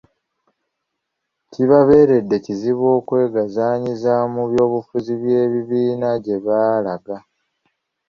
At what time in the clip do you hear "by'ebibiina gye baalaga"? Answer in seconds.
5.21-7.15